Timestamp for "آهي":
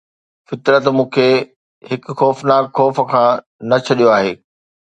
4.17-4.31